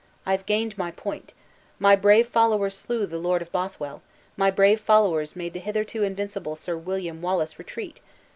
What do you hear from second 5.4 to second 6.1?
the hitherto